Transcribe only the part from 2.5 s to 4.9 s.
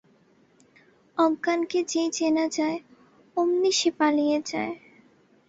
যায়, অমনি সে পালিয়ে যায়।